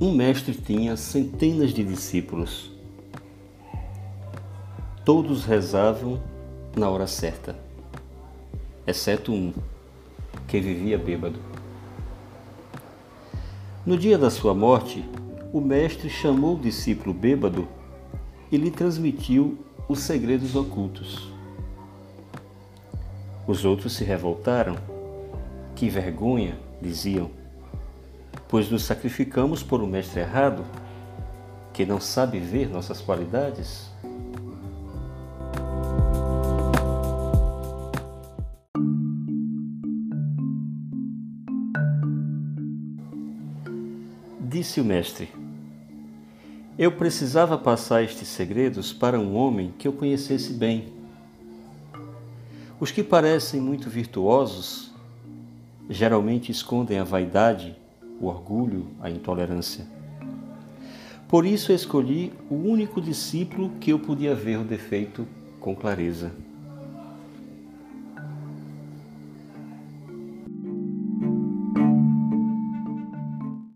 Um 0.00 0.12
mestre 0.12 0.54
tinha 0.54 0.96
centenas 0.96 1.74
de 1.74 1.84
discípulos. 1.84 2.72
Todos 5.04 5.44
rezavam 5.44 6.22
na 6.74 6.88
hora 6.88 7.06
certa, 7.06 7.54
exceto 8.86 9.30
um, 9.30 9.52
que 10.48 10.58
vivia 10.58 10.96
bêbado. 10.96 11.38
No 13.84 13.98
dia 13.98 14.16
da 14.16 14.30
sua 14.30 14.54
morte, 14.54 15.04
o 15.52 15.60
mestre 15.60 16.08
chamou 16.08 16.56
o 16.56 16.60
discípulo 16.60 17.12
bêbado 17.12 17.68
e 18.50 18.56
lhe 18.56 18.70
transmitiu 18.70 19.58
os 19.86 19.98
segredos 19.98 20.56
ocultos. 20.56 21.30
Os 23.46 23.66
outros 23.66 23.92
se 23.92 24.04
revoltaram. 24.04 24.76
Que 25.76 25.90
vergonha, 25.90 26.58
diziam 26.80 27.30
pois 28.50 28.68
nos 28.68 28.82
sacrificamos 28.82 29.62
por 29.62 29.80
um 29.80 29.86
mestre 29.86 30.20
errado 30.20 30.64
que 31.72 31.86
não 31.86 32.00
sabe 32.00 32.40
ver 32.40 32.68
nossas 32.68 33.00
qualidades? 33.00 33.88
Disse 44.40 44.80
o 44.80 44.84
mestre: 44.84 45.30
Eu 46.76 46.90
precisava 46.90 47.56
passar 47.56 48.02
estes 48.02 48.26
segredos 48.26 48.92
para 48.92 49.18
um 49.18 49.36
homem 49.36 49.72
que 49.78 49.86
eu 49.86 49.92
conhecesse 49.92 50.52
bem. 50.52 50.92
Os 52.80 52.90
que 52.90 53.04
parecem 53.04 53.60
muito 53.60 53.88
virtuosos 53.88 54.90
geralmente 55.88 56.50
escondem 56.50 56.98
a 56.98 57.04
vaidade 57.04 57.79
o 58.20 58.26
orgulho, 58.26 58.86
a 59.00 59.08
intolerância. 59.10 59.86
Por 61.26 61.46
isso 61.46 61.72
escolhi 61.72 62.32
o 62.50 62.54
único 62.54 63.00
discípulo 63.00 63.70
que 63.80 63.90
eu 63.90 63.98
podia 63.98 64.34
ver 64.34 64.58
o 64.58 64.64
defeito 64.64 65.26
com 65.58 65.74
clareza. 65.74 66.32